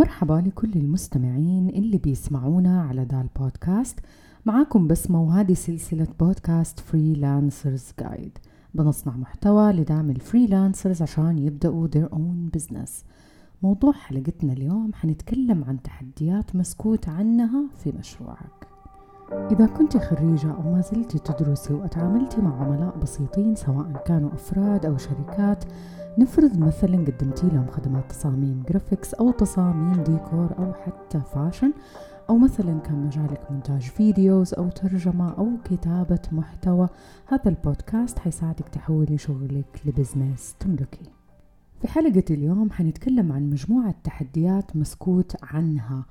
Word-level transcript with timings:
مرحبا 0.00 0.42
لكل 0.46 0.72
المستمعين 0.76 1.68
اللي 1.68 1.98
بيسمعونا 1.98 2.82
على 2.82 3.04
دا 3.04 3.20
البودكاست 3.20 3.98
معاكم 4.46 4.86
بسمة 4.86 5.22
وهذه 5.22 5.54
سلسلة 5.54 6.06
podcast 6.20 6.80
freelancers 6.80 7.92
guide 8.00 8.38
بنصنع 8.74 9.16
محتوى 9.16 9.72
لدعم 9.72 10.10
ال 10.10 10.18
freelancers 10.18 11.02
عشان 11.02 11.38
يبدأوا 11.38 11.88
their 11.88 12.08
own 12.14 12.58
business. 12.58 12.90
موضوع 13.62 13.92
حلقتنا 13.92 14.52
اليوم 14.52 14.94
حنتكلم 14.94 15.64
عن 15.64 15.82
تحديات 15.82 16.56
مسكوت 16.56 17.08
عنها 17.08 17.64
في 17.76 17.92
مشروعك. 17.98 18.66
إذا 19.32 19.66
كنت 19.66 19.96
خريجة 19.96 20.50
أو 20.50 20.72
ما 20.72 20.80
زلت 20.80 21.16
تدرسي 21.16 21.74
وأتعاملتي 21.74 22.40
مع 22.40 22.62
عملاء 22.62 22.98
بسيطين 23.02 23.54
سواء 23.54 24.02
كانوا 24.06 24.34
أفراد 24.34 24.86
أو 24.86 24.96
شركات 24.96 25.64
نفرض 26.18 26.58
مثلا 26.58 26.96
قدمتي 26.96 27.46
لهم 27.46 27.66
خدمات 27.66 28.10
تصاميم 28.10 28.62
graphics 28.68 29.14
أو 29.14 29.30
تصاميم 29.30 30.02
ديكور 30.02 30.48
أو 30.58 30.72
حتى 30.72 31.20
fashion 31.34 31.72
أو 32.30 32.38
مثلا 32.38 32.78
كان 32.78 33.06
مجالك 33.06 33.40
مونتاج 33.50 33.80
videos 33.82 34.54
أو 34.54 34.68
ترجمة 34.68 35.30
أو 35.38 35.48
كتابة 35.64 36.22
محتوى. 36.32 36.88
هذا 37.26 37.48
البودكاست 37.50 38.18
حيساعدك 38.18 38.68
تحولي 38.68 39.18
شغلك 39.18 39.80
ل 39.84 39.92
business 39.92 40.54
تملكي. 40.60 41.10
في 41.80 41.88
حلقة 41.88 42.24
اليوم 42.30 42.70
حنتكلم 42.70 43.32
عن 43.32 43.50
مجموعة 43.50 43.94
تحديات 44.04 44.76
مسكوت 44.76 45.36
عنها. 45.42 46.04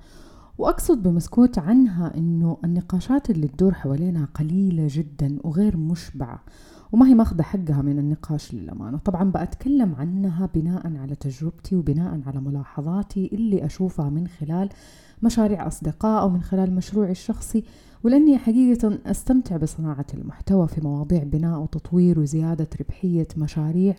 وأقصد 0.58 1.02
بمسكوت 1.02 1.58
عنها 1.58 2.16
أنه 2.16 2.58
النقاشات 2.64 3.30
اللي 3.30 3.48
تدور 3.48 3.74
حوالينها 3.74 4.28
قليلة 4.34 4.86
جدا 4.90 5.38
وغير 5.44 5.76
مشبعة. 5.76 6.42
وما 6.92 7.08
هي 7.08 7.14
ماخذة 7.14 7.42
حقها 7.42 7.82
من 7.82 7.98
النقاش 7.98 8.54
للأمانة. 8.54 8.98
طبعا 8.98 9.30
بأتكلم 9.30 9.94
عنها 9.94 10.48
بناء 10.54 10.96
على 10.96 11.14
تجربتي 11.14 11.76
وبناء 11.76 12.20
على 12.26 12.40
ملاحظاتي 12.40 13.30
اللي 13.32 13.66
أشوفها 13.66 14.10
من 14.10 14.28
خلال 14.28 14.68
مشاريع 15.22 15.66
أصدقاء 15.66 16.22
أو 16.22 16.28
من 16.28 16.42
خلال 16.42 16.74
مشروعي 16.74 17.10
الشخصي 17.10 17.64
ولأني 18.04 18.38
حقيقة 18.38 18.98
أستمتع 19.06 19.56
بصناعة 19.56 20.06
المحتوى 20.14 20.68
في 20.68 20.80
مواضيع 20.80 21.22
بناء 21.22 21.60
وتطوير 21.60 22.20
وزيادة 22.20 22.68
ربحية 22.80 23.28
مشاريع 23.36 23.94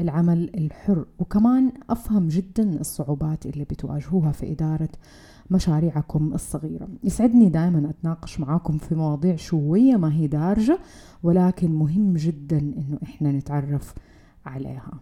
العمل 0.00 0.50
الحر. 0.54 1.04
وكمان 1.18 1.72
أفهم 1.90 2.28
جدا 2.28 2.80
الصعوبات 2.80 3.46
اللي 3.46 3.64
بتواجهوها 3.64 4.32
في 4.32 4.52
إدارة 4.52 4.88
مشاريعكم 5.50 6.34
الصغيرة. 6.34 6.88
يسعدني 7.04 7.48
دائما 7.48 7.90
أتناقش 7.90 8.40
معاكم 8.40 8.78
في 8.78 8.94
مواضيع 8.94 9.36
شوية 9.36 9.96
ما 9.96 10.12
هي 10.12 10.26
دارجة 10.26 10.78
ولكن 11.22 11.70
مهم 11.70 12.14
جدا 12.14 12.58
إنه 12.58 12.98
إحنا 13.02 13.32
نتعرف 13.32 13.94
عليها. 14.46 14.92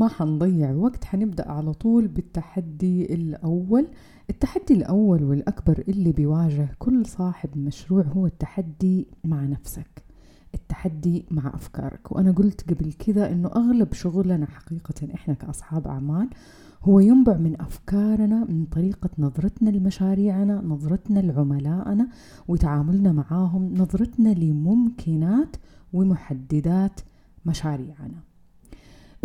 ما 0.00 0.08
حنضيع 0.08 0.72
وقت 0.72 1.04
حنبدأ 1.04 1.50
على 1.50 1.72
طول 1.72 2.08
بالتحدي 2.08 3.14
الأول. 3.14 3.86
التحدي 4.30 4.74
الأول 4.74 5.22
والأكبر 5.24 5.84
اللي 5.88 6.12
بيواجه 6.12 6.68
كل 6.78 7.06
صاحب 7.06 7.58
مشروع 7.58 8.02
هو 8.02 8.26
التحدي 8.26 9.06
مع 9.24 9.44
نفسك 9.44 10.04
التحدي 10.54 11.26
مع 11.30 11.54
أفكارك. 11.54 12.12
وأنا 12.12 12.32
قلت 12.32 12.70
قبل 12.70 12.92
كذا 12.92 13.32
إنه 13.32 13.48
أغلب 13.48 13.92
شغلنا 13.92 14.46
حقيقة 14.46 15.14
إحنا 15.14 15.34
كأصحاب 15.34 15.86
أعمال 15.86 16.28
هو 16.82 17.00
ينبع 17.00 17.36
من 17.36 17.60
أفكارنا 17.60 18.44
من 18.44 18.64
طريقة 18.64 19.10
نظرتنا 19.18 19.70
لمشاريعنا 19.70 20.62
نظرتنا 20.64 21.20
لعملائنا 21.20 22.08
وتعاملنا 22.48 23.12
معاهم 23.12 23.74
نظرتنا 23.74 24.28
لممكنات 24.28 25.56
ومحددات 25.92 27.00
مشاريعنا. 27.46 28.29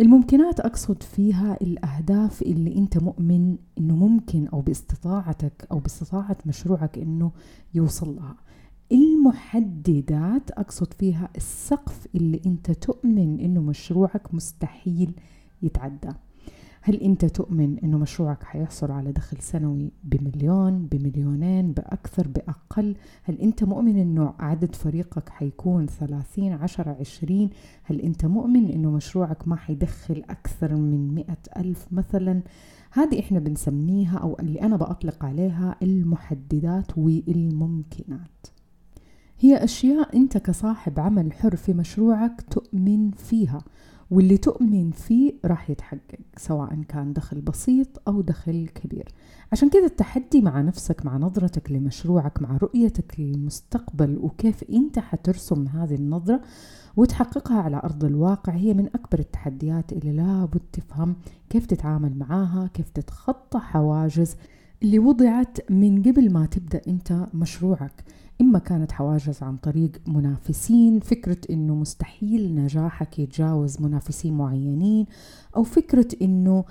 الممكنات 0.00 0.60
أقصد 0.60 1.02
فيها 1.02 1.56
الأهداف 1.60 2.42
اللي 2.42 2.76
أنت 2.76 2.98
مؤمن 2.98 3.56
أنه 3.78 3.96
ممكن 3.96 4.48
أو 4.48 4.60
باستطاعتك 4.60 5.66
أو 5.70 5.78
باستطاعة 5.78 6.36
مشروعك 6.46 6.98
أنه 6.98 7.32
يوصل 7.74 8.16
لها. 8.16 8.36
المحددات 8.92 10.50
أقصد 10.50 10.92
فيها 10.92 11.28
السقف 11.36 12.08
اللي 12.14 12.40
أنت 12.46 12.70
تؤمن 12.70 13.40
أنه 13.40 13.60
مشروعك 13.60 14.34
مستحيل 14.34 15.12
يتعدى. 15.62 16.12
هل 16.88 16.96
أنت 16.96 17.24
تؤمن 17.24 17.78
أنه 17.78 17.98
مشروعك 17.98 18.42
حيحصل 18.42 18.90
على 18.90 19.12
دخل 19.12 19.36
سنوي 19.40 19.92
بمليون 20.04 20.86
بمليونين 20.86 21.72
بأكثر 21.72 22.28
بأقل؟ 22.28 22.96
هل 23.22 23.40
أنت 23.40 23.64
مؤمن 23.64 23.96
أنه 23.96 24.34
عدد 24.38 24.74
فريقك 24.74 25.28
حيكون 25.28 25.86
ثلاثين 25.86 26.52
عشرة 26.52 26.96
عشرين؟ 27.00 27.50
هل 27.82 28.00
أنت 28.00 28.26
مؤمن 28.26 28.70
أنه 28.70 28.90
مشروعك 28.90 29.48
ما 29.48 29.56
حيدخل 29.56 30.22
أكثر 30.30 30.74
من 30.74 31.14
مئة 31.14 31.38
ألف 31.56 31.86
مثلا؟ 31.92 32.42
هذه 32.92 33.20
إحنا 33.20 33.38
بنسميها 33.38 34.18
أو 34.18 34.36
اللي 34.40 34.62
أنا 34.62 34.76
بأطلق 34.76 35.24
عليها 35.24 35.76
المحددات 35.82 36.98
والممكنات. 36.98 38.46
هي 39.40 39.64
أشياء 39.64 40.16
أنت 40.16 40.38
كصاحب 40.38 41.00
عمل 41.00 41.32
حر 41.32 41.56
في 41.56 41.72
مشروعك 41.72 42.40
تؤمن 42.50 43.10
فيها. 43.10 43.64
واللي 44.10 44.36
تؤمن 44.36 44.90
فيه 44.90 45.32
راح 45.44 45.70
يتحقق 45.70 46.18
سواء 46.36 46.82
كان 46.88 47.12
دخل 47.12 47.40
بسيط 47.40 48.02
أو 48.08 48.20
دخل 48.20 48.68
كبير. 48.74 49.08
عشان 49.52 49.70
كذا 49.70 49.86
التحدي 49.86 50.40
مع 50.40 50.60
نفسك 50.60 51.06
مع 51.06 51.16
نظرتك 51.16 51.72
لمشروعك 51.72 52.42
مع 52.42 52.56
رؤيتك 52.56 53.14
للمستقبل 53.18 54.18
وكيف 54.18 54.64
أنت 54.70 54.98
حترسم 54.98 55.68
هذه 55.68 55.94
النظرة 55.94 56.40
وتحققها 56.96 57.60
على 57.60 57.76
أرض 57.76 58.04
الواقع 58.04 58.52
هي 58.52 58.74
من 58.74 58.86
أكبر 58.86 59.18
التحديات 59.18 59.92
اللي 59.92 60.12
لابد 60.12 60.60
تفهم 60.72 61.16
كيف 61.50 61.66
تتعامل 61.66 62.18
معاها 62.18 62.70
كيف 62.74 62.88
تتخطى 62.88 63.58
حواجز 63.58 64.36
اللي 64.82 64.98
وضعت 64.98 65.70
من 65.70 66.02
قبل 66.02 66.32
ما 66.32 66.46
تبدأ 66.46 66.80
أنت 66.88 67.26
مشروعك. 67.34 68.04
إما 68.40 68.58
كانت 68.58 68.92
حواجز 68.92 69.42
عن 69.42 69.56
طريق 69.56 69.92
منافسين 70.06 71.00
فكرة 71.00 71.38
إنه 71.50 71.74
مستحيل 71.74 72.54
نجاحك 72.54 73.18
يتجاوز 73.18 73.80
منافسين 73.80 74.36
معينين 74.36 75.06
أو 75.56 75.62
فكرة 75.62 76.08
إنه 76.22 76.64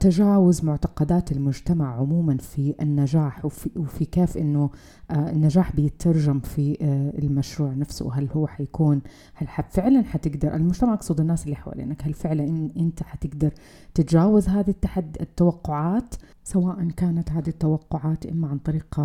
تجاوز 0.00 0.64
معتقدات 0.64 1.32
المجتمع 1.32 1.96
عموما 1.96 2.36
في 2.36 2.74
النجاح 2.80 3.44
وفي, 3.44 3.70
وفي 3.76 4.04
كيف 4.04 4.36
إنه 4.36 4.70
آه 5.10 5.30
النجاح 5.30 5.76
بيترجم 5.76 6.40
في 6.40 6.76
آه 6.80 7.18
المشروع 7.18 7.74
نفسه 7.74 8.14
هل 8.14 8.28
هو 8.36 8.46
حيكون 8.46 9.02
هل 9.34 9.46
فعلا 9.70 10.02
حتقدر 10.02 10.54
المجتمع 10.54 10.94
اقصد 10.94 11.20
الناس 11.20 11.44
اللي 11.44 11.56
حوالينك 11.56 12.06
هل 12.06 12.14
فعلا 12.14 12.44
إن 12.44 12.70
أنت 12.76 13.02
حتقدر 13.02 13.52
تتجاوز 13.94 14.48
هذه 14.48 14.70
التحدي 14.70 15.20
التوقعات 15.20 16.14
سواء 16.44 16.88
كانت 16.88 17.30
هذه 17.30 17.48
التوقعات 17.48 18.26
إما 18.26 18.48
عن 18.48 18.58
طريق 18.58 19.00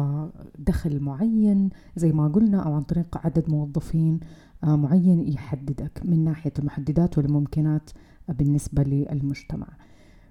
دخل 0.59 0.99
معين 0.99 1.69
زي 1.95 2.11
ما 2.11 2.27
قلنا 2.27 2.59
أو 2.63 2.73
عن 2.73 2.81
طريق 2.81 3.17
عدد 3.25 3.49
موظفين 3.49 4.19
آه، 4.63 4.75
معين 4.75 5.27
يحددك 5.27 6.01
من 6.05 6.23
ناحية 6.23 6.53
المحددات 6.59 7.17
والممكنات 7.17 7.89
بالنسبة 8.29 8.83
للمجتمع. 8.83 9.67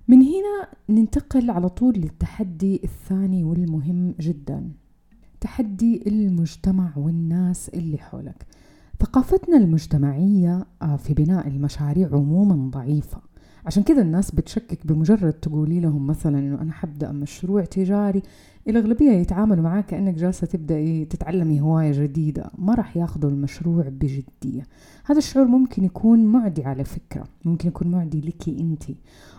من 0.08 0.22
هنا 0.22 0.68
ننتقل 0.88 1.50
على 1.50 1.68
طول 1.68 1.94
للتحدي 1.94 2.80
الثاني 2.84 3.44
والمهم 3.44 4.14
جدا. 4.20 4.70
تحدي 5.40 6.02
المجتمع 6.06 6.92
والناس 6.96 7.68
اللي 7.68 7.98
حولك. 7.98 8.46
ثقافتنا 9.00 9.56
المجتمعية 9.56 10.66
آه، 10.82 10.96
في 10.96 11.14
بناء 11.14 11.48
المشاريع 11.48 12.08
عموما 12.12 12.70
ضعيفة. 12.70 13.20
عشان 13.66 13.82
كذا 13.82 14.02
الناس 14.02 14.30
بتشكك 14.30 14.86
بمجرد 14.86 15.32
تقولي 15.32 15.80
لهم 15.80 16.06
مثلا 16.06 16.38
إنه 16.38 16.62
أنا 16.62 16.72
حبدأ 16.72 17.12
مشروع 17.12 17.64
تجاري 17.64 18.22
الأغلبية 18.68 19.10
يتعاملوا 19.10 19.64
معاك 19.64 19.86
كأنك 19.86 20.14
جالسة 20.14 20.46
تبداي 20.46 21.04
تتعلمي 21.04 21.60
هواية 21.60 21.92
جديدة 21.92 22.50
ما 22.58 22.74
راح 22.74 22.96
ياخذوا 22.96 23.30
المشروع 23.30 23.88
بجدية. 23.88 24.66
هذا 25.04 25.18
الشعور 25.18 25.46
ممكن 25.46 25.84
يكون 25.84 26.24
معدي 26.24 26.64
على 26.64 26.84
فكرة 26.84 27.24
ممكن 27.44 27.68
يكون 27.68 27.88
معدي 27.88 28.20
لك 28.20 28.48
أنت. 28.48 28.82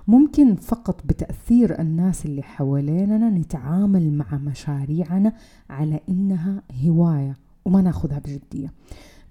ممكن 0.08 0.56
فقط 0.56 1.02
بتأثير 1.06 1.80
الناس 1.80 2.26
اللي 2.26 2.44
حواليننا 2.44 3.30
نتعامل 3.30 4.14
مع 4.14 4.38
مشاريعنا 4.38 5.34
على 5.70 6.00
إنها 6.10 6.62
هواية 6.86 7.38
وما 7.66 7.82
ناخذها 7.82 8.20
بجدية. 8.20 8.72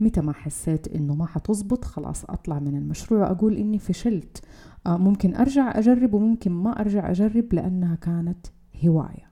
متى 0.00 0.20
ما 0.20 0.32
حسيت 0.32 0.88
إنه 0.88 1.14
ما 1.14 1.26
حتزبط 1.26 1.84
خلاص 1.84 2.24
أطلع 2.24 2.58
من 2.58 2.76
المشروع 2.76 3.20
واقول 3.20 3.56
إني 3.56 3.78
فشلت. 3.78 4.44
آه، 4.86 4.96
ممكن 4.96 5.34
أرجع 5.34 5.78
أجرب 5.78 6.14
وممكن 6.14 6.52
ما 6.52 6.80
أرجع 6.80 7.10
أجرب 7.10 7.54
لأنها 7.54 7.94
كانت 7.94 8.46
هواية. 8.84 9.26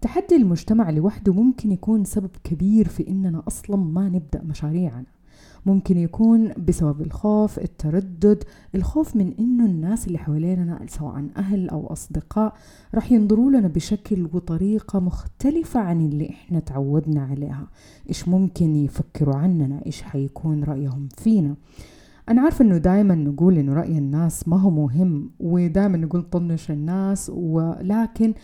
تحدي 0.00 0.36
المجتمع 0.36 0.90
لوحده 0.90 1.32
ممكن 1.32 1.72
يكون 1.72 2.04
سبب 2.04 2.30
كبير 2.44 2.88
في 2.88 3.08
إننا 3.08 3.42
أصلا 3.46 3.76
ما 3.76 4.08
نبدأ 4.08 4.42
مشاريعنا. 4.42 5.06
ممكن 5.66 5.98
يكون 5.98 6.52
بسبب 6.68 7.00
الخوف 7.00 7.58
التردد 7.58 8.44
الخوف 8.74 9.16
من 9.16 9.34
إنه 9.38 9.66
الناس 9.66 10.06
اللي 10.06 10.18
حواليننا 10.18 10.86
سواء 10.88 11.24
أهل 11.36 11.68
أو 11.68 11.86
أصدقاء 11.86 12.54
راح 12.94 13.12
ينظروا 13.12 13.50
لنا 13.50 13.68
بشكل 13.68 14.28
وطريقة 14.32 15.00
مختلفة 15.00 15.80
عن 15.80 16.00
اللي 16.00 16.30
إحنا 16.30 16.60
تعودنا 16.60 17.22
عليها. 17.22 17.66
إيش 18.08 18.28
ممكن 18.28 18.76
يفكروا 18.76 19.34
عننا؟ 19.34 19.80
إيش 19.86 20.02
حيكون 20.02 20.64
رأيهم 20.64 21.08
فينا؟ 21.18 21.54
أنا 22.28 22.42
عارفة 22.42 22.64
إنه 22.64 22.76
دائما 22.78 23.14
نقول 23.14 23.58
إنه 23.58 23.72
رأي 23.72 23.98
الناس 23.98 24.48
ما 24.48 24.56
هو 24.56 24.70
مهم 24.70 25.30
ودائما 25.40 25.98
نقول 25.98 26.22
طنش 26.22 26.70
الناس 26.70 27.30
ولكن 27.34 28.34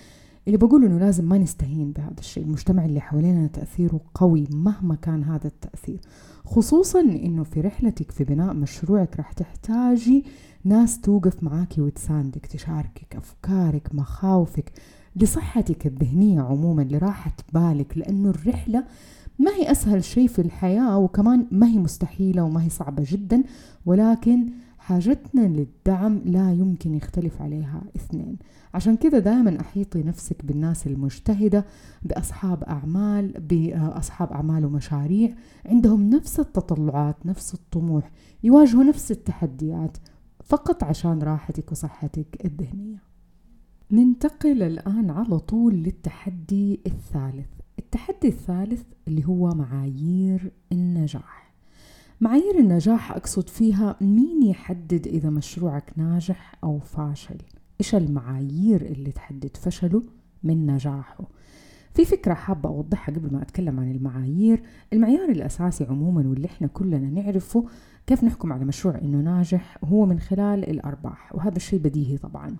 اللي 0.48 0.58
بقول 0.58 0.84
إنه 0.84 0.98
لازم 0.98 1.24
ما 1.24 1.38
نستهين 1.38 1.92
بهذا 1.92 2.18
الشيء. 2.18 2.44
المجتمع 2.44 2.84
اللي 2.84 3.00
حوالينا 3.00 3.46
تأثيره 3.46 4.00
قوي 4.14 4.46
مهما 4.52 4.94
كان 4.94 5.24
هذا 5.24 5.46
التأثير. 5.46 6.00
خصوصا 6.44 7.00
إنه 7.00 7.42
في 7.42 7.60
رحلتك 7.60 8.10
في 8.10 8.24
بناء 8.24 8.54
مشروعك 8.54 9.16
راح 9.16 9.32
تحتاجي 9.32 10.24
ناس 10.64 11.00
توقف 11.00 11.42
معاكي 11.42 11.80
وتساندك 11.80 12.46
تشاركك 12.46 13.16
أفكارك 13.16 13.94
مخاوفك 13.94 14.72
لصحتك 15.16 15.86
الذهنية 15.86 16.40
عموما 16.40 16.82
لراحة 16.82 17.32
بالك 17.52 17.98
لأنه 17.98 18.30
الرحلة 18.30 18.84
ما 19.38 19.50
هي 19.50 19.70
أسهل 19.70 20.04
شيء 20.04 20.28
في 20.28 20.38
الحياة 20.38 20.98
وكمان 20.98 21.46
ما 21.50 21.66
هي 21.66 21.78
مستحيلة 21.78 22.42
وما 22.42 22.64
هي 22.64 22.68
صعبة 22.68 23.04
جدا 23.06 23.42
ولكن 23.86 24.46
حاجتنا 24.88 25.40
للدعم 25.40 26.20
لا 26.24 26.52
يمكن 26.52 26.94
يختلف 26.94 27.42
عليها 27.42 27.82
اثنين. 27.96 28.36
عشان 28.74 28.96
كذا 28.96 29.18
دائما 29.18 29.60
أحيطي 29.60 30.02
نفسك 30.02 30.44
بالناس 30.44 30.86
المجتهدة 30.86 31.64
بأصحاب 32.02 32.64
أعمال 32.64 33.32
بأصحاب 33.32 34.32
أعمال 34.32 34.64
ومشاريع. 34.64 35.34
عندهم 35.66 36.10
نفس 36.10 36.40
التطلعات 36.40 37.26
نفس 37.26 37.54
الطموح 37.54 38.10
يواجهوا 38.44 38.84
نفس 38.84 39.10
التحديات 39.10 39.96
فقط 40.44 40.84
عشان 40.84 41.22
راحتك 41.22 41.72
وصحتك 41.72 42.44
الذهنية. 42.44 43.02
ننتقل 43.90 44.62
الآن 44.62 45.10
على 45.10 45.38
طول 45.38 45.74
للتحدي 45.74 46.80
الثالث. 46.86 47.48
التحدي 47.78 48.28
الثالث 48.28 48.82
اللي 49.08 49.26
هو 49.26 49.48
معايير 49.54 50.52
النجاح. 50.72 51.47
معايير 52.20 52.58
النجاح 52.58 53.12
أقصد 53.12 53.48
فيها 53.48 53.96
مين 54.00 54.42
يحدد 54.42 55.06
إذا 55.06 55.30
مشروعك 55.30 55.92
ناجح 55.96 56.54
أو 56.64 56.78
فاشل؟ 56.78 57.36
إيش 57.80 57.94
المعايير 57.94 58.82
اللي 58.82 59.12
تحدد 59.12 59.56
فشله 59.56 60.02
من 60.42 60.66
نجاحه؟ 60.66 61.24
في 61.94 62.04
فكرة 62.04 62.34
حابة 62.34 62.68
أوضحها 62.68 63.14
قبل 63.14 63.32
ما 63.32 63.42
أتكلم 63.42 63.80
عن 63.80 63.90
المعايير. 63.90 64.62
المعيار 64.92 65.28
الأساسي 65.28 65.84
عموما 65.84 66.28
واللي 66.28 66.46
إحنا 66.46 66.66
كلنا 66.66 67.10
نعرفه 67.10 67.64
كيف 68.06 68.24
نحكم 68.24 68.52
على 68.52 68.64
مشروع 68.64 68.98
إنه 68.98 69.18
ناجح 69.18 69.78
هو 69.84 70.06
من 70.06 70.18
خلال 70.18 70.70
الأرباح 70.70 71.34
وهذا 71.34 71.56
الشيء 71.56 71.78
بديهي 71.78 72.18
طبعا. 72.18 72.56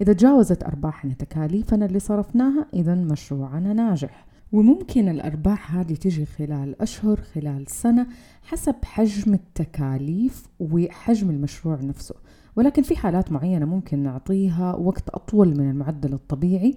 إذا 0.00 0.12
تجاوزت 0.12 0.64
أرباحنا 0.64 1.14
تكاليفنا 1.14 1.86
اللي 1.86 1.98
صرفناها 1.98 2.66
إذا 2.74 2.94
مشروعنا 2.94 3.72
ناجح. 3.72 4.26
وممكن 4.52 5.08
الأرباح 5.08 5.74
هذه 5.74 5.94
تجي 5.94 6.26
خلال 6.26 6.82
أشهر 6.82 7.20
خلال 7.20 7.70
سنة 7.70 8.06
حسب 8.42 8.74
حجم 8.84 9.34
التكاليف 9.34 10.46
وحجم 10.60 11.30
المشروع 11.30 11.80
نفسه. 11.80 12.14
ولكن 12.56 12.82
في 12.82 12.96
حالات 12.96 13.32
معينة 13.32 13.66
ممكن 13.66 13.98
نعطيها 13.98 14.74
وقت 14.74 15.08
أطول 15.08 15.58
من 15.58 15.70
المعدل 15.70 16.12
الطبيعي 16.12 16.74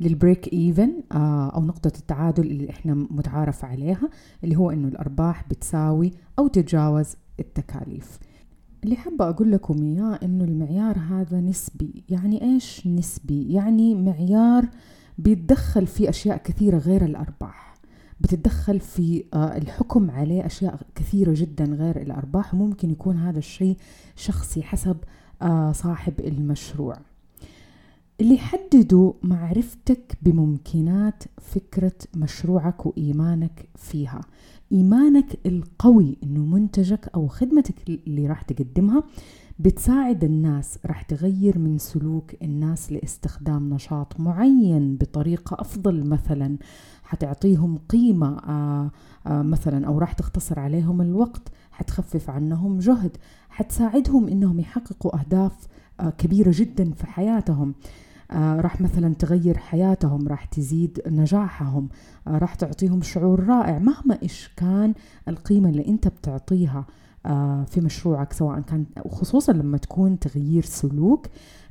للبريك 0.00 0.52
إيفن 0.52 0.92
آه، 1.12 1.50
أو 1.50 1.64
نقطة 1.64 1.92
التعادل 1.98 2.46
اللي 2.46 2.70
إحنا 2.70 2.94
متعارف 2.94 3.64
عليها 3.64 4.10
اللي 4.44 4.56
هو 4.56 4.70
إنه 4.70 4.88
الأرباح 4.88 5.48
بتساوي 5.48 6.10
أو 6.38 6.48
تتجاوز 6.48 7.16
التكاليف. 7.40 8.18
اللي 8.84 8.96
حابة 8.96 9.28
أقول 9.28 9.52
لكم 9.52 9.82
إياه 9.82 10.18
إنه 10.22 10.44
المعيار 10.44 10.98
هذا 10.98 11.40
نسبي. 11.40 12.04
يعني 12.08 12.42
إيش 12.42 12.86
نسبي؟ 12.86 13.52
يعني 13.52 13.94
معيار 13.94 14.68
بيتدخل 15.20 15.86
في 15.86 16.08
أشياء 16.08 16.36
كثيرة 16.36 16.78
غير 16.78 17.04
الأرباح. 17.04 17.74
بتتدخل 18.20 18.80
في 18.80 19.24
آه، 19.34 19.56
الحكم 19.56 20.10
عليه 20.10 20.46
أشياء 20.46 20.80
كثيرة 20.94 21.32
جدا 21.36 21.64
غير 21.64 22.02
الأرباح. 22.02 22.54
وممكن 22.54 22.90
يكون 22.90 23.16
هذا 23.16 23.38
الشيء 23.38 23.76
شخصي 24.16 24.62
حسب 24.62 24.96
آه، 25.42 25.72
صاحب 25.72 26.20
المشروع. 26.20 26.98
اللي 28.20 28.34
يحددوا 28.34 29.12
معرفتك 29.22 30.18
بممكنات 30.22 31.24
فكرة 31.40 31.92
مشروعك 32.16 32.86
وإيمانك 32.86 33.68
فيها. 33.76 34.20
إيمانك 34.72 35.38
القوي 35.46 36.16
إنه 36.22 36.40
منتجك 36.40 37.10
أو 37.14 37.28
خدمتك 37.28 37.74
اللي 37.88 38.26
راح 38.26 38.42
تقدمها 38.42 39.02
بتساعد 39.60 40.24
الناس 40.24 40.78
راح 40.86 41.02
تغير 41.02 41.58
من 41.58 41.78
سلوك 41.78 42.34
الناس 42.42 42.92
لاستخدام 42.92 43.74
نشاط 43.74 44.20
معين 44.20 44.96
بطريقة 44.96 45.56
أفضل 45.60 46.08
مثلا. 46.08 46.58
حتعطيهم 47.02 47.78
قيمة 47.88 48.38
آه 48.38 48.90
آه 49.26 49.42
مثلا 49.42 49.86
أو 49.86 49.98
راح 49.98 50.12
تختصر 50.12 50.60
عليهم 50.60 51.00
الوقت 51.00 51.42
حتخفف 51.70 52.30
عنهم 52.30 52.78
جهد 52.78 53.16
حتساعدهم 53.50 54.28
إنهم 54.28 54.60
يحققوا 54.60 55.20
أهداف 55.20 55.66
آه 56.00 56.10
كبيرة 56.10 56.52
جدا 56.54 56.92
في 56.92 57.06
حياتهم. 57.06 57.74
آه 58.30 58.60
راح 58.60 58.80
مثلا 58.80 59.14
تغير 59.14 59.58
حياتهم 59.58 60.28
راح 60.28 60.44
تزيد 60.44 61.00
نجاحهم 61.06 61.88
راح 62.26 62.54
تعطيهم 62.54 63.02
شعور 63.02 63.44
رائع 63.44 63.78
مهما 63.78 64.18
إيش 64.22 64.50
كان 64.56 64.94
القيمة 65.28 65.68
اللي 65.68 65.88
أنت 65.88 66.08
بتعطيها. 66.08 66.86
في 67.66 67.80
مشروعك 67.80 68.32
سواء 68.32 68.60
كان 68.60 68.84
وخصوصا 69.04 69.52
لما 69.52 69.78
تكون 69.78 70.18
تغيير 70.18 70.64
سلوك 70.64 71.26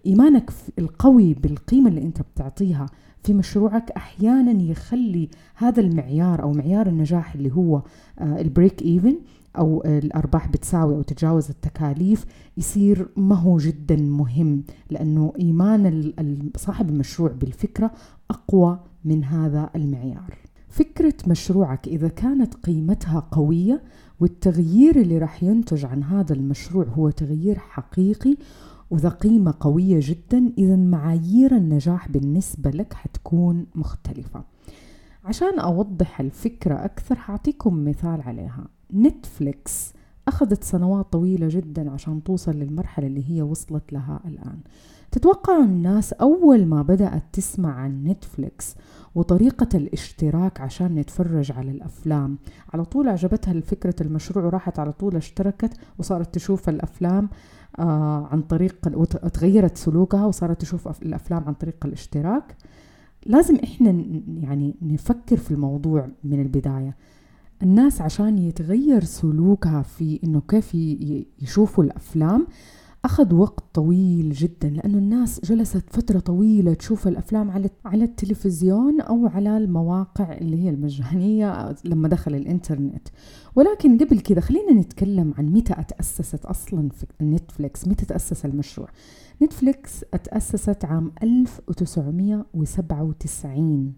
إيمانك 0.06 0.52
القوي 0.80 1.34
بالقيمة 1.34 1.90
اللي 1.90 2.02
أنت 2.02 2.22
بتعطيها 2.22 2.86
في 3.24 3.34
مشروعك 3.34 3.92
أحيانا 3.92 4.64
يخلي 4.64 5.30
هذا 5.56 5.82
المعيار 5.82 6.42
أو 6.44 6.52
معيار 6.52 6.88
النجاح 6.88 7.36
اللي 7.36 7.52
هو 7.54 7.82
آه 8.20 8.42
البريك 8.42 8.82
إيفن 8.82 9.16
أو 9.58 9.84
الأرباح 9.86 10.48
بتساوي 10.48 10.96
أو 10.96 11.02
تتجاوز 11.02 11.50
التكاليف 11.50 12.26
يصير 12.58 13.08
ما 13.18 13.36
هو 13.36 13.58
جدا 13.58 13.96
مهم 13.96 14.64
لأنه 14.90 15.34
إيمان 15.40 16.14
صاحب 16.58 16.90
المشروع 16.90 17.32
بالفكرة 17.32 17.92
أقوى 18.30 18.80
من 19.06 19.24
هذا 19.24 19.70
المعيار. 19.76 20.38
فكرة 20.70 21.14
مشروعك 21.28 21.88
إذا 21.88 22.08
كانت 22.08 22.54
قيمتها 22.54 23.20
قوية 23.32 23.84
والتغيير 24.20 24.96
اللي 25.02 25.18
راح 25.18 25.44
ينتج 25.44 25.86
عن 25.86 26.04
هذا 26.04 26.34
المشروع 26.34 26.86
هو 26.86 27.10
تغيير 27.10 27.60
حقيقي 27.60 28.36
وذا 28.92 29.10
قيمة 29.10 29.54
قوية 29.60 30.00
جدا 30.02 30.52
إذا 30.58 30.76
معايير 30.76 31.56
النجاح 31.56 32.10
بالنسبة 32.10 32.70
لك 32.70 32.94
حتكون 32.94 33.66
مختلفة. 33.76 34.44
عشان 35.26 35.60
أوضح 35.60 36.20
الفكرة 36.20 36.86
أكثر 36.86 37.16
حأعطيكم 37.16 37.86
مثال 37.86 38.22
عليها. 38.22 38.68
نتفليكس 38.94 39.94
أخذت 40.28 40.64
سنوات 40.64 41.06
طويلة 41.14 41.48
جدا 41.48 41.92
عشان 41.92 42.24
توصل 42.24 42.52
للمرحلة 42.52 43.08
اللي 43.08 43.32
هي 43.32 43.42
وصلت 43.42 43.94
لها 43.94 44.20
الآن. 44.26 44.60
تتوقع 45.12 45.64
الناس 45.64 46.14
أول 46.14 46.66
ما 46.66 46.82
بدأت 46.82 47.24
تسمع 47.34 47.74
عن 47.74 48.04
نتفليكس 48.04 48.76
وطريقة 49.16 49.68
الاشتراك 49.78 50.62
عشان 50.62 50.96
نتفرج 50.96 51.52
على 51.52 51.72
الأفلام. 51.72 52.38
على 52.74 52.86
طول 52.86 53.10
عجبتها 53.10 53.62
فكرة 53.62 53.96
المشروع 54.02 54.46
وراحت 54.46 54.80
على 54.80 54.92
طول 54.92 55.16
اشتركت 55.16 55.74
وصارت 55.98 56.36
تشوف 56.36 56.70
الأفلام 56.70 57.30
آه 57.80 58.28
عن 58.32 58.42
طريق 58.42 58.76
وتغيرت 58.96 59.78
سلوكها 59.78 60.26
وصارت 60.26 60.62
تشوف 60.62 61.02
الأفلام 61.04 61.44
عن 61.48 61.54
طريق 61.54 61.86
الاشتراك. 61.86 62.56
لازم 63.26 63.56
إحنا 63.64 63.90
يعني 64.42 64.76
نفكر 64.82 65.38
في 65.38 65.52
الموضوع 65.52 66.08
من 66.24 66.42
البداية. 66.42 66.96
الناس 67.64 68.02
عشان 68.02 68.38
يتغير 68.38 69.04
سلوكها 69.04 69.82
في 69.82 70.20
إنه 70.24 70.42
كيف 70.48 70.76
يشوفوا 71.42 71.84
الأفلام 71.84 72.48
أخذ 73.06 73.34
وقت 73.36 73.64
طويل 73.74 74.32
جدا 74.32 74.70
لأنه 74.70 74.98
الناس 74.98 75.42
جلست 75.44 75.84
فترة 75.90 76.20
طويلة 76.20 76.74
تشوف 76.74 77.08
الأفلام 77.08 77.52
على 77.52 77.70
على 77.86 78.04
التلفزيون 78.04 79.02
أو 79.02 79.28
على 79.28 79.58
المواقع 79.58 80.38
اللي 80.38 80.64
هي 80.64 80.70
المجانية 80.70 81.76
لما 81.86 82.08
دخل 82.08 82.36
الإنترنت. 82.36 83.08
ولكن 83.56 83.98
قبل 83.98 84.20
كذا 84.20 84.42
خلينا 84.42 84.74
نتكلم 84.74 85.34
عن 85.38 85.46
متى 85.46 85.74
أتأسست 85.74 86.46
أصلا 86.46 86.90
في 86.90 87.06
نتفليكس. 87.22 87.88
متى 87.88 88.06
تأسس 88.06 88.46
المشروع؟ 88.46 88.90
نتفليكس 89.42 90.06
أتأسست 90.14 90.86
عام 90.86 91.12
1997 91.24 93.94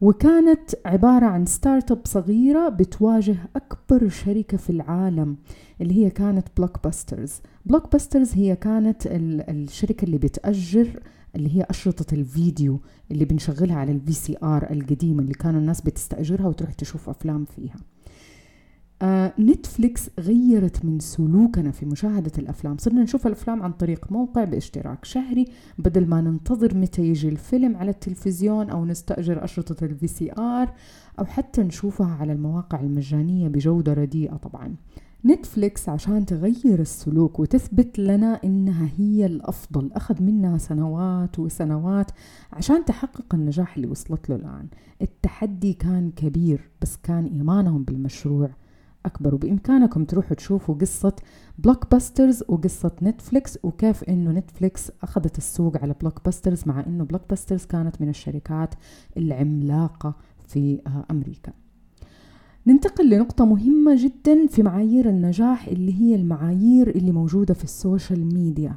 وكانت 0.00 0.70
عبارة 0.86 1.26
عن 1.26 1.46
startup 1.46 2.00
صغيرة 2.04 2.68
بتواجه 2.68 3.36
أكبر 3.56 4.08
شركة 4.08 4.56
في 4.56 4.70
العالم 4.70 5.36
اللي 5.80 5.94
هي 6.04 6.10
كانت 6.10 6.46
Blockbusters 6.56 7.32
Blockbusters 7.66 8.32
هي 8.34 8.56
كانت 8.56 9.02
الشركة 9.06 10.04
اللي 10.04 10.18
بتأجر 10.18 11.00
اللي 11.36 11.56
هي 11.56 11.66
أشرطة 11.70 12.14
الفيديو 12.14 12.80
اللي 13.10 13.24
بنشغلها 13.24 13.76
على 13.76 13.92
ال 13.92 14.12
VCR 14.12 14.70
القديمة 14.70 15.22
اللي 15.22 15.34
كانوا 15.34 15.60
الناس 15.60 15.80
بتستأجرها 15.80 16.46
وتروح 16.46 16.72
تشوف 16.72 17.08
أفلام 17.08 17.44
فيها. 17.44 17.76
آه 19.02 19.32
نتفليكس 19.38 20.10
غيرت 20.18 20.84
من 20.84 20.98
سلوكنا 20.98 21.70
في 21.70 21.86
مشاهدة 21.86 22.32
الأفلام. 22.38 22.76
صرنا 22.78 23.02
نشوف 23.02 23.26
الأفلام 23.26 23.62
عن 23.62 23.72
طريق 23.72 24.12
موقع 24.12 24.44
باشتراك 24.44 25.04
شهري. 25.04 25.44
بدل 25.78 26.06
ما 26.06 26.20
ننتظر 26.20 26.76
متى 26.76 27.02
يجي 27.02 27.28
الفيلم 27.28 27.76
على 27.76 27.90
التلفزيون 27.90 28.70
أو 28.70 28.84
نستأجر 28.84 29.44
أشرطة 29.44 29.84
ال 29.84 30.06
VCR 30.06 30.68
أو 31.18 31.24
حتى 31.24 31.62
نشوفها 31.62 32.16
على 32.20 32.32
المواقع 32.32 32.80
المجانية 32.80 33.48
بجودة 33.48 33.92
رديئة 33.92 34.36
طبعا. 34.36 34.74
نتفليكس 35.24 35.88
عشان 35.88 36.26
تغير 36.26 36.80
السلوك 36.80 37.38
وتثبت 37.40 37.98
لنا 37.98 38.40
إنها 38.44 38.88
هي 38.98 39.26
الأفضل. 39.26 39.92
أخذ 39.92 40.22
منها 40.22 40.58
سنوات 40.58 41.38
وسنوات 41.38 42.10
عشان 42.52 42.84
تحقق 42.84 43.34
النجاح 43.34 43.76
اللي 43.76 43.88
وصلت 43.88 44.30
له 44.30 44.36
الآن. 44.36 44.66
التحدي 45.02 45.72
كان 45.72 46.10
كبير 46.10 46.70
بس 46.82 46.96
كان 46.96 47.24
إيمانهم 47.24 47.82
بالمشروع 47.82 48.50
أكبر. 49.06 49.34
وبإمكانكم 49.34 50.04
تروحوا 50.04 50.36
تشوفوا 50.36 50.74
قصة 50.74 51.12
Blockbusters 51.58 52.42
وقصة 52.48 52.92
Netflix 53.02 53.58
وكيف 53.62 54.04
إنه 54.04 54.30
Netflix 54.30 54.90
أخذت 55.02 55.38
السوق 55.38 55.76
على 55.76 55.94
Blockbusters 56.00 56.62
مع 56.66 56.84
إنه 56.86 57.04
Blockbusters 57.04 57.64
كانت 57.64 58.00
من 58.00 58.08
الشركات 58.08 58.74
العملاقة 59.16 60.14
في 60.46 60.80
آه، 60.86 61.04
أمريكا. 61.10 61.52
ننتقل 62.66 63.10
لنقطة 63.10 63.44
مهمة 63.44 63.96
جدا 64.04 64.46
في 64.46 64.62
معايير 64.62 65.08
النجاح 65.08 65.68
اللي 65.68 66.00
هي 66.00 66.14
المعايير 66.14 66.88
اللي 66.88 67.12
موجودة 67.12 67.54
في 67.54 67.64
ال 67.64 67.74
social 67.74 68.34
media. 68.34 68.74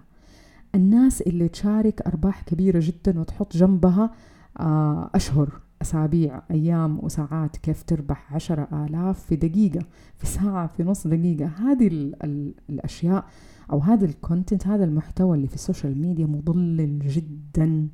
الناس 0.76 1.22
اللي 1.22 1.48
تشارك 1.48 2.02
أرباح 2.02 2.42
كبيرة 2.42 2.80
جدا 2.84 3.20
وتحط 3.20 3.58
جنبها 3.58 4.12
آه، 4.60 5.10
أشهر. 5.16 5.62
أسابيع 5.82 6.42
أيام 6.52 7.00
وساعات 7.04 7.58
كيف 7.58 7.84
تربح 7.84 8.34
عشرة 8.34 8.68
آلاف 8.74 9.20
في 9.26 9.36
دقيقة 9.36 9.86
في 10.18 10.28
ساعة 10.28 10.68
في 10.68 10.84
نص 10.84 11.08
دقيقة. 11.08 11.46
هذه 11.46 11.88
ال 11.88 12.24
ال 12.24 12.54
الأشياء 12.70 13.26
أو 13.72 13.80
هذا 13.80 14.06
ال 14.06 14.13
content 14.13 14.68
هذا 14.68 14.86
المحتوى 14.86 15.38
اللي 15.38 15.48
في 15.48 15.56
ال 15.56 15.62
social 15.62 16.02
media 16.02 16.26
مضلل 16.26 17.00
جدا. 17.00 17.88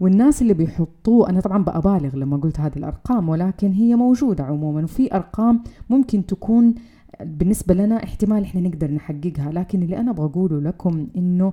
والناس 0.00 0.42
اللي 0.42 0.54
بيحطوه 0.54 1.30
أنا 1.30 1.40
طبعا 1.40 1.64
بأبالغ 1.64 2.16
لما 2.16 2.36
قلت 2.36 2.60
هذه 2.60 2.76
الأرقام 2.76 3.28
ولكن 3.28 3.72
هي 3.72 3.96
موجودة 3.96 4.44
عموما. 4.44 4.82
وفي 4.84 5.14
أرقام 5.14 5.64
ممكن 5.90 6.26
تكون 6.26 6.74
بالنسبة 7.20 7.74
لنا 7.74 8.04
احتمال 8.04 8.42
إحنا 8.42 8.60
نقدر 8.60 8.90
نحققها. 8.90 9.52
لكن 9.52 9.82
اللي 9.82 9.98
أنا 9.98 10.10
أبغى 10.10 10.26
أقوله 10.26 10.60
لكم 10.60 11.06
إنه 11.16 11.52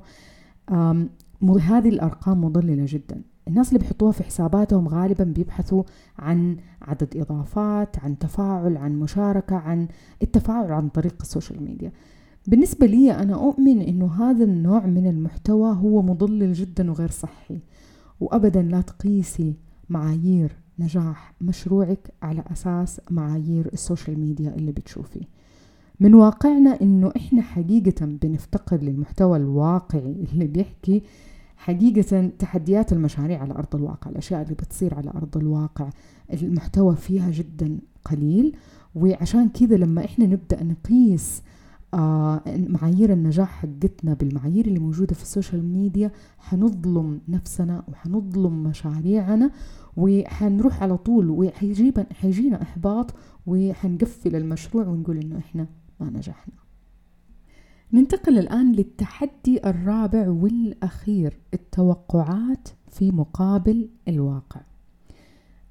هذه 1.62 1.90
الأرقام 1.90 2.44
مضللة 2.44 2.86
جدا. 2.88 3.22
الناس 3.48 3.68
اللي 3.68 3.80
بيحطوها 3.80 4.12
في 4.12 4.24
حساباتهم 4.24 4.88
غالبا 4.88 5.24
بيبحثوا 5.24 5.84
عن 6.20 6.58
عدد 6.82 7.18
إضافات 7.18 8.00
عن 8.00 8.18
تفاعل 8.20 8.78
عن 8.78 9.00
مشاركة 9.00 9.56
عن 9.56 9.88
التفاعل 10.22 10.72
عن 10.72 10.90
طريق 10.90 11.16
ال 11.22 11.28
social 11.28 11.64
media. 11.64 11.92
بالنسبة 12.48 12.88
لي 12.88 13.12
أنا 13.12 13.34
أؤمن 13.34 13.82
أنه 13.82 14.24
هذا 14.24 14.44
النوع 14.44 14.86
من 14.86 15.08
المحتوى 15.08 15.76
هو 15.76 16.02
مضلل 16.02 16.54
جدا 16.54 16.92
وغير 16.92 17.10
صحي. 17.12 17.60
وأبدا 18.20 18.62
لا 18.62 18.82
تقيسي 18.82 19.54
معايير 19.90 20.52
نجاح 20.80 21.34
مشروعك 21.42 22.14
على 22.22 22.44
أساس 22.52 23.02
معايير 23.12 23.70
ال 23.74 23.80
social 23.80 24.20
media 24.20 24.56
اللي 24.56 24.72
بتشوفيه 24.72 25.22
من 26.00 26.14
واقعنا 26.14 26.82
إنه 26.82 27.12
إحنا 27.18 27.42
حقيقة 27.42 28.06
بنفتقر 28.06 28.78
للمحتوى 28.78 29.38
الواقعي 29.38 30.26
اللي 30.34 30.48
بيحكي 30.48 31.04
حقيقة 31.60 32.32
تحديات 32.40 32.94
المشاريع 32.94 33.42
على 33.42 33.54
أرض 33.54 33.76
الواقع 33.76 34.12
الأشياء 34.12 34.42
اللي 34.42 34.54
بتصير 34.54 34.96
على 34.96 35.10
أرض 35.10 35.38
الواقع 35.38 35.90
المحتوى 36.34 36.96
فيها 36.96 37.32
جدا 37.32 37.80
قليل. 38.06 38.56
وعشان 38.96 39.50
كذا 39.50 39.76
لما 39.76 40.06
إحنا 40.06 40.26
نبدأ 40.26 40.64
نقيس 40.64 41.42
آه 41.94 42.42
معايير 42.48 43.14
النجاح 43.14 43.50
حقتنا 43.50 44.14
بالمعايير 44.14 44.66
اللي 44.66 44.80
موجودة 44.80 45.16
في 45.16 45.22
السوشيال 45.24 45.66
ميديا 45.66 46.12
حنظلم 46.40 47.20
نفسنا 47.28 47.84
وحنظلم 47.88 48.64
مشاريعنا 48.64 49.52
وحنروح 49.98 50.84
على 50.84 50.98
طول 50.98 51.30
وحيجينا 51.30 52.62
إحباط 52.62 53.14
وحنقفل 53.48 54.36
المشروع 54.36 54.88
ونقول 54.88 55.18
إنه 55.18 55.38
إحنا 55.38 55.68
ما 56.00 56.10
نجحنا. 56.10 56.54
ننتقل 57.94 58.38
الآن 58.40 58.72
للتحدي 58.72 59.70
الرابع 59.70 60.30
والأخير 60.30 61.40
التوقعات 61.54 62.70
في 62.90 63.12
مقابل 63.12 63.90
الواقع. 64.08 64.62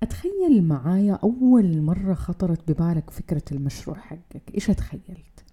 أتخيل 0.02 0.64
معايا 0.64 1.12
أول 1.12 1.82
مرة 1.82 2.14
خطرت 2.14 2.70
ببالك 2.70 3.10
فكرة 3.10 3.42
المشروع 3.52 3.96
حقك؟ 3.98 4.54
إيش 4.54 4.66
تخيلت؟ 4.66 5.44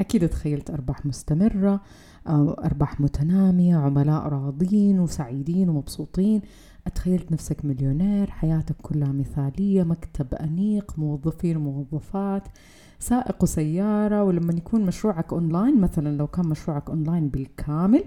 أكيد 0.00 0.28
تخيلت 0.28 0.70
أرباح 0.70 1.06
مستمرة 1.06 1.80
أو 2.26 2.50
أرباح 2.50 3.00
متنامية 3.00 3.76
عملاء 3.76 4.22
راضين 4.22 5.00
وسعيدين 5.00 5.68
ومبسوطين. 5.68 6.40
أتخيلت 6.86 7.32
نفسك 7.32 7.64
مليونير 7.64 8.30
حياتك 8.30 8.76
كلها 8.82 9.12
مثالية 9.12 9.82
مكتب 9.82 10.34
أنيق 10.34 10.98
موظفين 10.98 11.56
وموظفات 11.56 12.48
سائق 12.98 13.44
سيارة 13.44 14.24
ولما 14.24 14.52
يكون 14.52 14.80
مشروعك 14.80 15.32
أونلاين 15.32 15.80
مثلا 15.80 16.16
لو 16.16 16.26
كان 16.26 16.46
مشروعك 16.46 16.90
أونلاين 16.90 17.28
بالكامل 17.28 18.04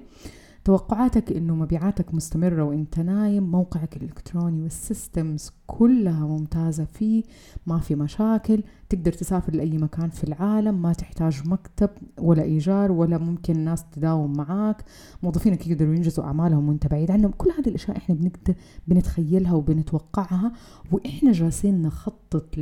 توقعاتك 0.65 1.31
إنه 1.31 1.55
مبيعاتك 1.55 2.13
مستمرة 2.13 2.63
وإنت 2.63 2.99
نايم 2.99 3.51
موقعك 3.51 3.97
الإلكتروني 3.97 4.61
وال 4.61 4.81
systems 4.81 5.51
كلها 5.67 6.27
ممتازة 6.27 6.85
فيه 6.85 7.23
ما 7.67 7.79
في 7.79 7.95
مشاكل 7.95 8.63
تقدر 8.89 9.11
تسافر 9.11 9.55
لأي 9.55 9.77
مكان 9.77 10.09
في 10.09 10.23
العالم 10.23 10.81
ما 10.81 10.93
تحتاج 10.93 11.47
مكتب 11.47 11.89
ولا 12.19 12.43
إيجار 12.43 12.91
ولا 12.91 13.17
ممكن 13.17 13.59
ناس 13.59 13.85
تداوم 13.91 14.33
معاك 14.37 14.85
موظفينك 15.23 15.67
يقدروا 15.67 15.95
ينجزوا 15.95 16.23
أعمالهم 16.23 16.69
وإنت 16.69 16.87
بعيد 16.87 17.11
عنهم. 17.11 17.31
كل 17.31 17.49
هذه 17.57 17.67
الأشياء 17.69 17.97
إحنا 17.97 18.15
بنقدر 18.15 18.53
بنتخيلها 18.87 19.53
وبنتوقعها 19.53 20.51
وإحنا 20.91 21.31
جالسين 21.31 21.81
نخطط 21.81 22.57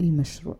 للمشروع. 0.00 0.56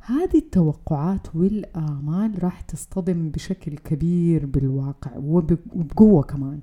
هذه 0.00 0.38
التوقعات 0.38 1.36
والآمال 1.36 2.44
راح 2.44 2.60
تصطدم 2.60 3.30
بشكل 3.30 3.76
كبير 3.78 4.46
بالواقع 4.46 5.10
وبقوة 5.16 6.22
كمان. 6.22 6.60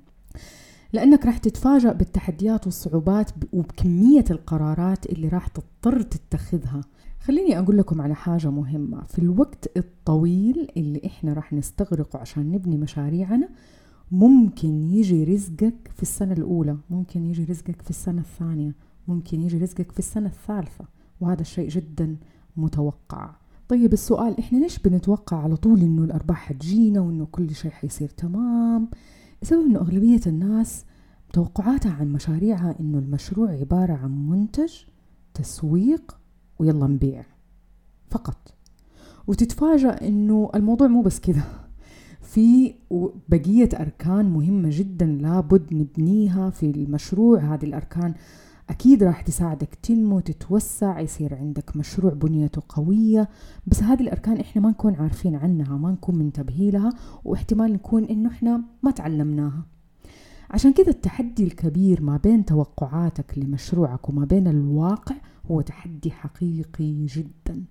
لأنك 0.92 1.26
راح 1.26 1.38
تتفاجأ 1.38 1.92
بالتحديات 1.92 2.64
والصعوبات 2.66 3.30
وبكمية 3.52 4.24
القرارات 4.30 5.06
اللي 5.06 5.28
راح 5.28 5.48
تضطر 5.48 6.02
تتخذها. 6.02 6.80
خليني 7.20 7.58
أقول 7.58 7.78
لكم 7.78 8.00
على 8.00 8.14
حاجة 8.14 8.50
مهمة. 8.50 9.02
في 9.04 9.18
الوقت 9.18 9.76
الطويل 9.76 10.68
اللي 10.76 11.00
إحنا 11.06 11.32
راح 11.32 11.52
نستغرقه 11.52 12.18
عشان 12.18 12.50
نبني 12.52 12.76
مشاريعنا 12.76 13.48
ممكن 14.10 14.84
يجي 14.84 15.24
رزقك 15.24 15.90
في 15.96 16.02
السنة 16.02 16.32
الأولى 16.32 16.76
ممكن 16.90 17.24
يجي 17.24 17.44
رزقك 17.44 17.82
في 17.82 17.90
السنة 17.90 18.20
الثانية 18.20 18.74
ممكن 19.08 19.40
يجي 19.40 19.58
رزقك 19.58 19.92
في 19.92 19.98
السنة 19.98 20.26
الثالثة 20.26 20.84
وهذا 21.20 21.40
الشيء 21.40 21.68
جدا 21.68 22.16
متوقع. 22.58 23.30
طيب 23.68 23.92
السؤال 23.92 24.38
إحنا 24.38 24.58
ليش 24.58 24.78
بنتوقع 24.78 25.42
على 25.42 25.56
طول 25.56 25.80
إنه 25.80 26.04
الأرباح 26.04 26.36
حتجينا 26.38 27.00
وإنه 27.00 27.26
كل 27.32 27.54
شيء 27.54 27.70
حيصير 27.70 28.08
تمام؟ 28.08 28.88
بسبب 29.42 29.66
إنه 29.66 29.80
أغلبية 29.80 30.20
الناس 30.26 30.84
توقعاتها 31.32 31.92
عن 31.92 32.12
مشاريعها 32.12 32.74
إنه 32.80 32.98
المشروع 32.98 33.50
عبارة 33.50 33.92
عن 33.92 34.28
منتج 34.28 34.72
تسويق 35.34 36.18
ويلا 36.58 36.86
نبيع. 36.86 37.24
فقط. 38.10 38.54
وتتفاجأ 39.26 40.08
إنه 40.08 40.50
الموضوع 40.54 40.86
مو 40.86 41.02
بس 41.02 41.20
كذا 41.20 41.42
في 42.22 42.74
بقية 43.28 43.68
أركان 43.80 44.30
مهمة 44.30 44.68
جدا 44.72 45.06
لابد 45.06 45.74
نبنيها 45.74 46.50
في 46.50 46.70
المشروع. 46.70 47.38
هذه 47.38 47.64
الأركان 47.64 48.14
أكيد 48.70 49.02
راح 49.02 49.20
تساعدك 49.20 49.74
تنمو 49.74 50.20
تتوسع 50.20 51.00
يصير 51.00 51.34
عندك 51.34 51.76
مشروع 51.76 52.12
بنيته 52.12 52.62
قوية. 52.68 53.28
بس 53.66 53.82
هذه 53.82 54.00
الأركان 54.00 54.40
إحنا 54.40 54.62
ما 54.62 54.70
نكون 54.70 54.94
عارفين 54.94 55.34
عنها 55.36 55.76
ما 55.76 55.90
نكون 55.90 56.18
منتبهين 56.18 56.70
لها 56.72 56.90
واحتمال 57.24 57.72
نكون 57.72 58.04
إنه 58.04 58.28
إحنا 58.30 58.62
ما 58.82 58.90
تعلمناها. 58.90 59.66
عشان 60.50 60.72
كذا 60.72 60.88
التحدي 60.88 61.44
الكبير 61.44 62.02
ما 62.02 62.16
بين 62.16 62.44
توقعاتك 62.44 63.38
لمشروعك 63.38 64.08
وما 64.08 64.24
بين 64.24 64.48
الواقع 64.48 65.16
هو 65.50 65.60
تحدي 65.60 66.10
حقيقي 66.10 67.06
جدا. 67.06 67.64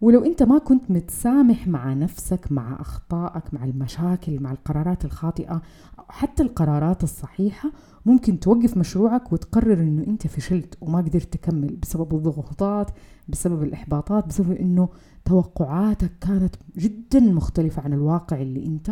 ولو 0.00 0.24
انت 0.24 0.42
ما 0.42 0.58
كنت 0.58 0.90
متسامح 0.90 1.68
مع 1.68 1.94
نفسك 1.94 2.52
مع 2.52 2.80
أخطائك 2.80 3.54
مع 3.54 3.64
المشاكل 3.64 4.40
مع 4.40 4.52
القرارات 4.52 5.04
الخاطئة 5.04 5.62
حتى 6.08 6.42
القرارات 6.42 7.04
الصحيحة 7.04 7.72
ممكن 8.06 8.40
توقف 8.40 8.76
مشروعك 8.76 9.32
وتقرر 9.32 9.80
إنه 9.80 10.06
انت 10.06 10.26
فشلت 10.26 10.78
وما 10.80 10.98
قدرت 10.98 11.32
تكمل 11.32 11.76
بسبب 11.76 12.14
الضغوطات 12.14 12.90
بسبب 13.28 13.62
الإحباطات 13.62 14.26
بسبب 14.26 14.52
إنه 14.52 14.88
توقعاتك 15.24 16.12
كانت 16.20 16.54
جدا 16.76 17.20
مختلفة 17.20 17.82
عن 17.82 17.92
الواقع 17.92 18.42
اللي 18.42 18.66
انت 18.66 18.90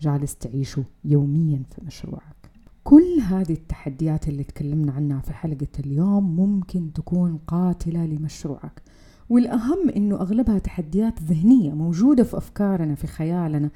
جالس 0.00 0.36
تعيشه 0.36 0.84
يوميا 1.04 1.62
في 1.70 1.84
مشروعك. 1.86 2.36
كل 2.84 3.20
هذه 3.28 3.52
التحديات 3.52 4.28
اللي 4.28 4.44
تكلمنا 4.44 4.92
عنها 4.92 5.20
في 5.20 5.32
حلقة 5.32 5.66
اليوم 5.78 6.36
ممكن 6.36 6.92
تكون 6.92 7.38
قاتلة 7.46 8.06
لمشروعك. 8.06 8.82
والأهم 9.28 9.88
إنه 9.96 10.16
أغلبها 10.16 10.58
تحديات 10.58 11.22
ذهنية 11.22 11.72
موجودة 11.72 12.22
في 12.24 12.36
أفكارنا 12.36 12.94
في 12.94 13.06
خيالنا 13.06 13.70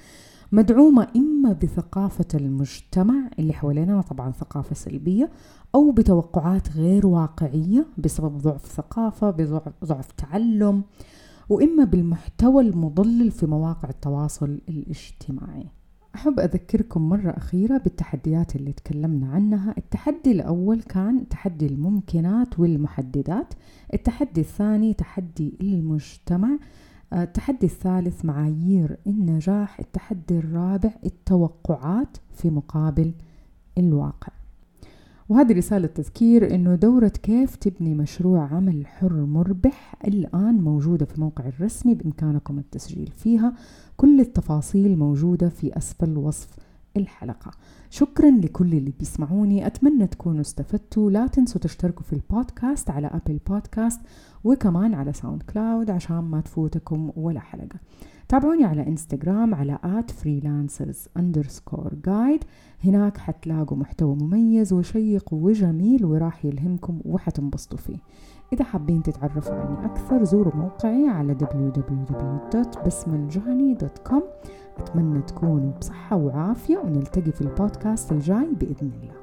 مدعومة 0.52 1.08
إما 1.16 1.52
بثقافة 1.52 2.24
المجتمع 2.34 3.30
اللي 3.38 3.52
حوالينا 3.52 4.00
طبعا 4.00 4.32
ثقافة 4.32 4.74
سلبية 4.74 5.30
أو 5.74 5.90
بتوقعات 5.90 6.76
غير 6.76 7.06
واقعية 7.06 7.86
بسبب 7.98 8.38
ضعف 8.38 8.66
ثقافة 8.66 9.30
بضعف 9.30 10.12
تعلم 10.12 10.82
وإما 11.48 11.84
بالمحتوى 11.84 12.62
المضلل 12.62 13.30
في 13.30 13.46
مواقع 13.46 13.88
التواصل 13.88 14.60
الاجتماعي. 14.68 15.66
أحب 16.14 16.40
أذكركم 16.40 17.08
مرة 17.08 17.30
أخيرة 17.30 17.78
بالتحديات 17.78 18.56
اللي 18.56 18.72
تكلمنا 18.72 19.28
عنها. 19.32 19.74
التحدي 19.78 20.32
الأول 20.32 20.82
كان 20.82 21.28
تحدي 21.28 21.66
الممكنات 21.66 22.58
والمحددات. 22.58 23.54
التحدي 23.94 24.40
الثاني 24.40 24.94
تحدي 24.94 25.54
المجتمع. 25.60 26.58
التحدي 27.12 27.66
الثالث 27.66 28.24
معايير 28.24 28.96
النجاح. 29.06 29.80
التحدي 29.80 30.38
الرابع 30.38 30.90
التوقعات 31.04 32.16
في 32.32 32.50
مقابل 32.50 33.12
الواقع. 33.78 34.32
وهذه 35.30 35.52
رسالة 35.52 35.86
تذكير 35.86 36.54
إنه 36.54 36.74
دورة 36.74 37.12
كيف 37.22 37.56
تبني 37.56 37.94
مشروع 37.94 38.54
عمل 38.54 38.86
حر 38.86 39.12
مربح 39.12 39.96
الآن 40.06 40.54
موجودة 40.54 41.06
في 41.06 41.14
الموقع 41.14 41.44
الرسمي 41.48 41.94
بإمكانكم 41.94 42.58
التسجيل 42.58 43.10
فيها. 43.16 43.54
كل 43.96 44.20
التفاصيل 44.20 44.98
موجودة 44.98 45.48
في 45.48 45.76
أسفل 45.76 46.16
وصف 46.16 46.48
الحلقة. 46.96 47.50
شكرا 47.90 48.30
لكل 48.30 48.72
اللي 48.72 48.92
بيسمعوني. 48.98 49.66
أتمنى 49.66 50.06
تكونوا 50.06 50.40
استفدتوا. 50.40 51.10
لا 51.10 51.26
تنسوا 51.26 51.60
تشتركوا 51.60 52.02
في 52.02 52.12
البودكاست 52.12 52.90
على 52.90 53.06
أبل 53.06 53.40
بودكاست 53.48 54.00
وكمان 54.44 54.94
على 54.94 55.12
SoundCloud 55.12 55.90
عشان 55.90 56.20
ما 56.20 56.40
تفوتكم 56.40 57.10
ولا 57.16 57.40
حلقة. 57.40 57.78
تابعوني 58.28 58.64
على 58.64 58.86
إنستغرام 58.86 59.54
على 59.54 59.78
at 59.84 60.10
freelancers 60.10 61.08
underscore 61.16 61.94
هناك 62.84 63.18
حتلاقوا 63.18 63.78
محتوى 63.78 64.14
مميز 64.14 64.72
وشيق 64.72 65.34
وجميل 65.34 66.04
وراح 66.04 66.44
يلهمكم 66.44 67.00
وحتنبسطوا 67.04 67.78
فيه. 67.78 67.98
إذا 68.52 68.64
حابين 68.64 69.02
تتعرفوا 69.02 69.54
عني 69.54 69.86
أكثر 69.86 70.24
زوروا 70.24 70.56
موقعي 70.56 71.08
على 71.08 71.34
www.بسملجهني.com 71.34 74.22
أتمنى 74.78 75.22
تكونوا 75.22 75.72
بصحة 75.80 76.16
وعافية 76.16 76.78
ونلتقي 76.78 77.32
في 77.32 77.40
البودكاست 77.40 78.12
الجاي 78.12 78.48
بإذن 78.60 78.90
الله. 79.02 79.20